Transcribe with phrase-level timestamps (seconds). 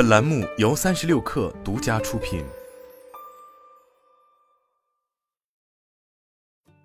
[0.00, 2.42] 本栏目由三十六氪独家出品。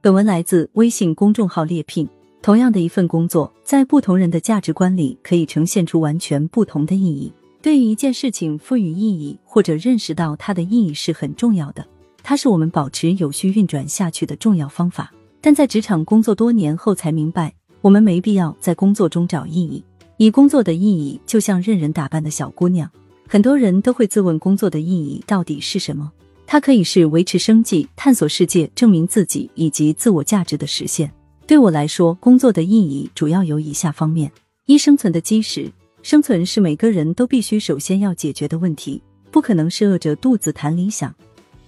[0.00, 2.08] 本文来自微信公众号猎聘。
[2.40, 7.30] 同样的一份工作，在不同人的价值观里，可以呈现出完全不同的意义。
[7.60, 11.86] 对于一件事情赋予意义，或者认识到它的意义是很重要的，
[12.22, 15.12] 它是我们保持有序运转下去的重要方法。
[15.42, 17.52] 但在职场工作多年后，才明白，
[17.82, 19.84] 我们没必要在工作中找意义。
[20.16, 22.88] 以工作的意义，就像任人打扮的小姑娘，
[23.32, 26.12] 很多人都会自问工作的意义到底是什么？
[26.46, 31.10] 它可以是维持生计、探索世界、证明自己以及自我价值的实现。
[31.46, 34.30] 对我来说，工作的意义主要有以下方面：
[34.66, 35.72] 一、生存的基石。
[36.02, 41.14] 生存是每个人都必须首先要解决的问题，不可能是饿着肚子谈理想、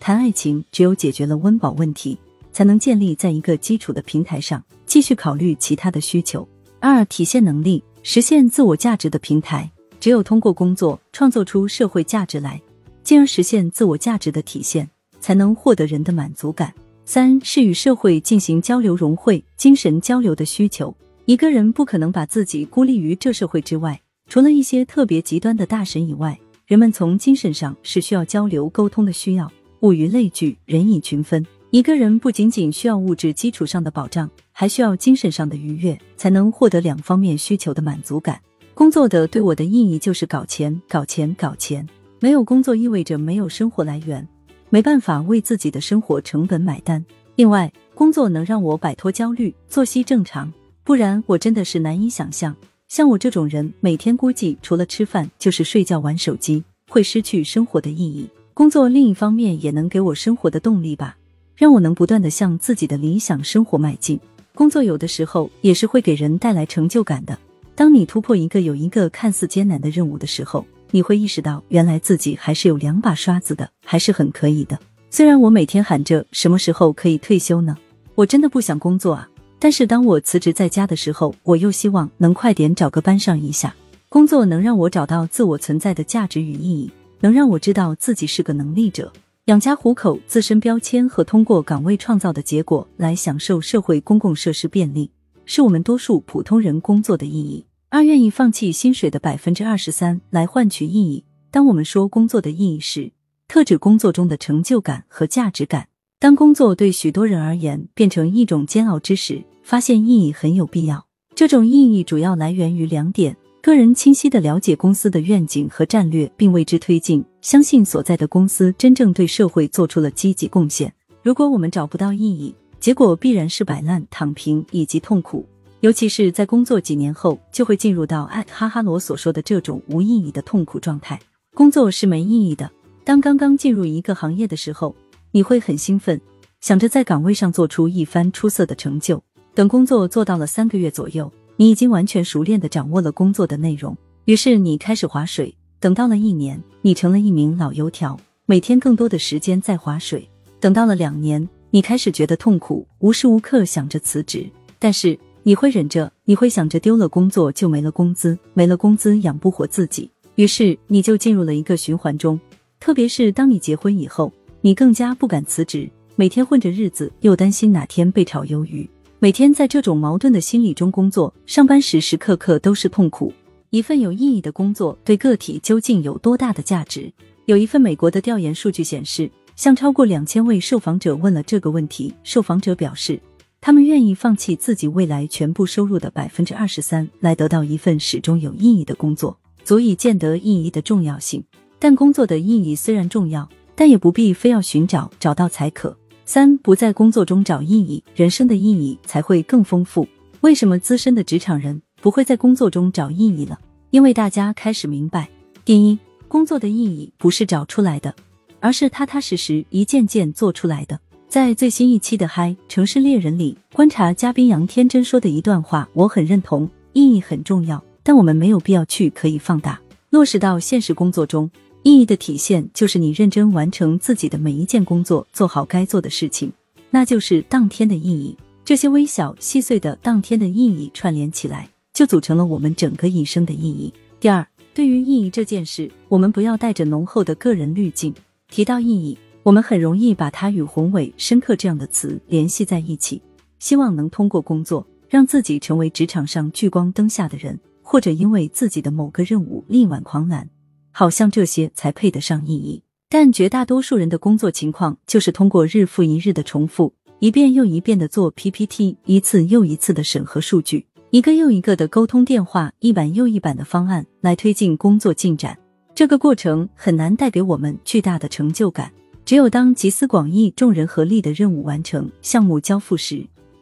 [0.00, 0.64] 谈爱情。
[0.72, 2.16] 只有解决了温饱问题，
[2.54, 6.48] 才能建立在一个基础的平台上继续考虑其他的需求。
[6.80, 9.70] 二、体现能力，实现自我价值的平台。
[10.00, 12.60] 只有通过工作创作出社会价值来，
[13.04, 14.88] 进而实现自我价值的体现，
[15.20, 16.72] 才能获得人的满足感。
[17.04, 20.94] 三是与社会进行交流融汇、精神交流的需求。
[21.26, 24.00] 一个人不可能把自己孤立于这社会之外。
[24.28, 29.50] 除了一些特别极端的大神以外，人们从精神上是需要交流沟通的需要。
[29.80, 31.44] 物以类聚，人以群分。
[31.70, 38.40] 一个人不仅仅需要物质基础上的保障，还需要精神上的愉悦，才能获得两方面需求的满足感。
[38.80, 41.86] 工作的对我的意义就是搞钱，搞钱，搞钱。
[42.18, 44.26] 没有工作意味着没有生活来源，
[44.70, 47.04] 没办法为自己的生活成本买单。
[47.36, 50.50] 另外，工作能让我摆脱焦虑，作息正常，
[50.82, 52.56] 不然我真的是难以想象。
[52.88, 58.26] 像我这种人，每天估计除了吃饭就是睡觉、玩手机，会失去生活的意义。
[58.54, 61.18] 工作另一方面也能给我生活的动力吧，
[61.54, 64.18] 让我能不断的向自己的理想生活迈进。
[64.54, 67.38] 工作有的时候也是会给人带来成就感的。
[67.74, 74.78] 当你突破一个有一个看似艰难的任务的时候，你会意识到原来自己还是有两把刷子的，还是很可以的。
[75.08, 77.76] 虽然我每天喊着什么时候可以退休呢，
[78.14, 79.28] 我真的不想工作啊。
[79.58, 83.74] 但是当我辞职在家的时候，我又希望能快点找个班上一下。
[84.08, 86.90] 工作能让我找到自我存在的价值与意义，
[87.20, 89.12] 能让我知道自己是个能力者，
[89.44, 95.10] 养家糊口，自身标签和通过岗位创造的结果来享受社会公共设施便利，
[95.52, 97.66] 是我们多数普通人工作的意义。
[97.88, 101.24] 二愿意放弃薪水的百分之二十三来换取意义。
[101.50, 103.10] 当我们说工作的意义时，
[103.48, 105.88] 特指工作中的成就感和价值感。
[106.20, 111.04] 当工作对许多人而言变成一种煎熬之时，发现意义很有必要。
[111.34, 120.94] 这种意义主要来源于两点：个人清晰的了解公司的愿景和战略，并为之推进；相信所在的公司真正对社会做出了积极贡献。
[121.24, 125.46] 如果我们找不到意义，结果必然是摆烂、躺平以及痛苦。
[125.80, 131.20] 尤其是在工作几年后，就会进入到艾哈哈罗所说的这种无意义的痛苦状态。
[131.54, 132.70] 工作是没意义的。
[133.04, 134.94] 当刚刚进入一个行业的时候，
[135.30, 136.20] 你会很兴奋，
[136.60, 139.22] 想着在岗位上做出一番出色的成就。
[139.54, 143.96] 等工作做到了三个月左右，你已经完全熟练的掌握了工作的内容，
[144.26, 145.54] 于是你开始划水。
[145.80, 150.28] 等到了一年，你成了一名老油条，每天更多的时间在划水。
[150.60, 154.44] 等到了两年，你开始觉得痛苦，无时无刻想着辞职，
[154.80, 162.38] 但是你会忍着，你会想着丢了工作就没了工资，没了工资养不活自己，于是你就进入了一个循环中。
[162.80, 168.88] 特别是当你结婚以后，你更加不敢辞职，每天混着日子，又担心哪天被炒鱿鱼。
[169.20, 173.32] 每天在这种矛盾的心理中工作，上班时时刻刻都是痛苦。
[173.68, 177.12] 一份有意义的工作对个体究竟有多大的价值？
[177.44, 183.20] 有一份美国的调研数据显示，向超过两千位受访者问了这个问题，受访者表示，
[183.60, 191.44] 他们愿意放弃自己未来全部收入的百分之二十三，来得到一份始终有意义的工作，足以见得意义的重要性。
[191.78, 195.94] 但工作的意义虽然重要，但也不必非要寻找，找到才可。
[196.24, 200.08] 三不在工作中找意义，人生的意义才会更丰富。
[200.40, 203.58] 为什么资深的职场人不会在工作中找意义了？
[203.90, 205.28] 因为大家开始明白：
[205.66, 205.98] 第一，
[206.28, 208.14] 工作的意义不是找出来的，
[208.60, 211.00] 而是踏踏实实一件件做出来的。
[211.28, 219.80] 在最新一期的《嗨城市猎人》里，观察嘉宾杨天真说的一段话，我很认同：意义很重要，但我们没有必要去可以放大
[220.10, 221.50] 落实到现实工作中。
[221.82, 226.52] 意义的体现就是你认真完成自己的每一件工作，做好该做的事情，
[226.90, 228.36] 那就是当天的意义。
[228.64, 233.92] 这些微小细碎的当天的意义串联起来，就组成了我们整个一生的意义。
[234.18, 238.12] 第二，对于意义这件事，我们不要带着浓厚的个人滤镜。
[238.50, 243.22] 提到意义，我们很容易把它与宏伟、深刻这样的词联系在一起，
[243.60, 250.48] 希望能通过工作让自己成为职场上聚光灯下的人，或者因为自己的某个任务力挽狂澜。
[250.90, 252.82] 好像这些才配得上意义。
[253.08, 265.56] 但绝大多数人的工作情况就是通过日复一日的重复，一遍又一遍的做 PPT，一次又一次的审核数据，一个又一个的沟通电话，一版又一版的方案来推进工作进展。
[266.00, 268.90] 这个过程很难带给我们巨大的成就感。
[269.26, 273.16] 只有当集思广益、众人合力的任务完成、项目交付时，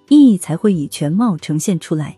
[0.09, 2.17] 意义才会以全貌呈现出来。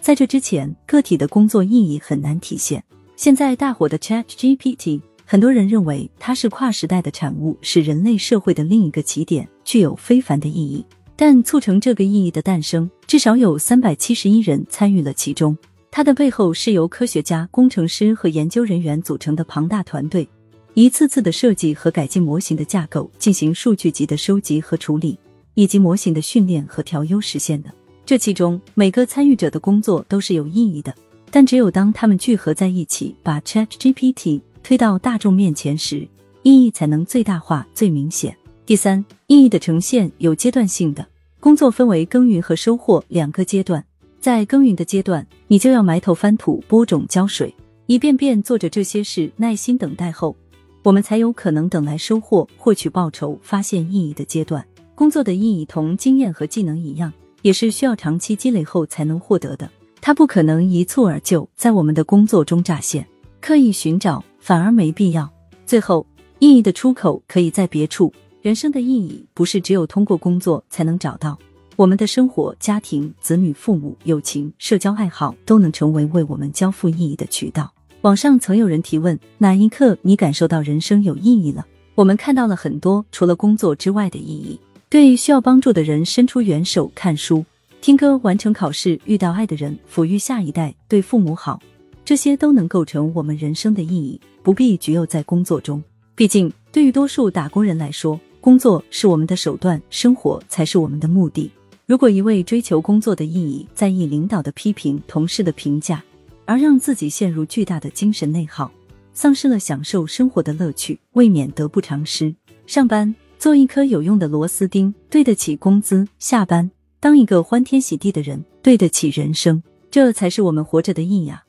[0.00, 2.80] 在这之前，个体的工作意义很难体现。
[3.16, 5.00] 现在大火的 Chat GPT。
[5.24, 10.86] 很多人认为它是跨时代的产物，是人类社会的另一个起点，具有非凡的意义。
[11.16, 15.58] 但促成这个意义的诞生，至少有三百七十一人参与了其中。
[15.96, 20.28] 它的背后是由科学家、工程师和研究人员组成的庞大团队，
[20.74, 25.18] 一次次的设计和改进模型的架构，进行数据集的收集和处理，
[25.54, 27.72] 以及模型的训练和调优实现的。
[28.04, 30.94] 这其中每个参与者的工作都是有意义的，
[31.30, 34.42] 但只有当他们聚合在一起，把 Chat GPT。
[34.62, 36.06] 推到大众面前时，
[36.42, 38.36] 意义才能最大化、最明显。
[38.66, 41.06] 第三，意义的呈现有阶段性的。
[41.40, 43.82] 工作分为耕耘和收获两个阶段，
[44.20, 47.54] 在耕耘的阶段，你就要埋头翻土、播种、浇水，
[47.86, 50.36] 一遍遍做着这些事，耐心等待后，
[50.82, 54.64] 我们才有可能等来收获、获取报酬、发现意义的阶段。
[54.94, 59.70] 工作的意义同经验和技能一样，也是需要长期积累后才能获得的，
[60.00, 63.06] 它不可能一蹴而就，在我们的工作中乍现。
[63.40, 64.24] 刻意寻找。
[64.46, 65.28] 反而没必要。
[65.66, 66.06] 最后，
[66.38, 68.12] 意义的出口可以在别处。
[68.42, 71.36] 人生的意义不是只有通过工作才能找到。
[71.76, 77.70] 我们的生活、家庭、子女、父母、友情、社交、爱好都能成为为我们交付意义的渠道。
[78.00, 81.66] 网上曾有人提问：哪一刻你感受到人生有意义了？
[81.94, 84.58] 我们看到了很多除了工作之外的意义。
[84.88, 87.44] 对需要帮助的人伸出援手，看书、
[87.82, 91.60] 听歌、完成考试，遇到爱的人，抚育下一代，对父母好。
[92.06, 95.82] 这些都能构成我们人生的意义，不必局囿在工作中。
[96.14, 101.50] 毕竟，对于多数打工人来说，工作是我们的手段，生活才是我们的目的。
[101.86, 106.02] 如果一味追求工作的意义，在意领导的批评、同事的评价，
[106.44, 108.68] 而让自己陷入巨大的精神内耗，
[109.12, 112.34] 丧失了享受生活的乐趣，未免得不偿失。
[112.66, 116.68] 上班做一颗有用的螺丝钉，对得起工资；下班
[116.98, 119.62] 当一个欢天喜地的人，对得起人生。
[119.88, 121.44] 这才是我们活着的意义啊！